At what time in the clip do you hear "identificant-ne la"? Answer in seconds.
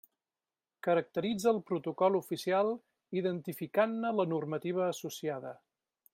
3.23-4.27